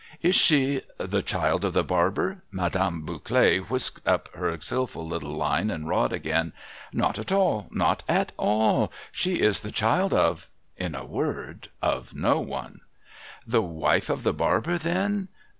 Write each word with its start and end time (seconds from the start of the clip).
'Is 0.23 0.33
she?' 0.33 0.81
'The 0.97 1.21
child 1.21 1.63
of 1.63 1.73
the 1.73 1.83
liarber?' 1.83 2.41
Madame 2.51 3.05
Bouclet 3.05 3.69
whisked 3.69 4.01
up 4.07 4.33
her 4.33 4.59
skilful 4.59 5.05
little 5.07 5.33
line 5.35 5.69
and 5.69 5.87
rod 5.87 6.11
again.' 6.11 6.53
Not 6.91 7.19
at 7.19 7.31
all, 7.31 7.67
not 7.69 8.01
at 8.07 8.31
all! 8.35 8.91
She 9.11 9.41
is 9.41 9.59
the 9.59 9.69
child 9.71 10.11
of— 10.11 10.49
in 10.85 10.95
a 10.95 11.05
word, 11.05 11.69
of 11.83 12.15
no 12.15 12.39
one.'' 12.39 12.81
The 13.55 13.61
wife 13.61 14.09
of 14.09 14.23
the 14.23 14.33
barber, 14.33 14.79
then 14.79 15.27